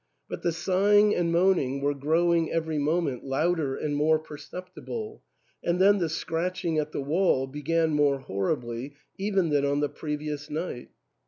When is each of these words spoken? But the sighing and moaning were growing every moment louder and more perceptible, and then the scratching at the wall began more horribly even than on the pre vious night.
But 0.27 0.41
the 0.41 0.51
sighing 0.51 1.13
and 1.13 1.31
moaning 1.31 1.79
were 1.79 1.93
growing 1.93 2.51
every 2.51 2.79
moment 2.79 3.23
louder 3.23 3.75
and 3.75 3.95
more 3.95 4.17
perceptible, 4.17 5.21
and 5.63 5.79
then 5.79 5.99
the 5.99 6.09
scratching 6.09 6.79
at 6.79 6.91
the 6.91 7.01
wall 7.03 7.45
began 7.45 7.91
more 7.91 8.17
horribly 8.21 8.95
even 9.19 9.49
than 9.49 9.63
on 9.63 9.79
the 9.79 9.89
pre 9.89 10.17
vious 10.17 10.49
night. 10.49 10.89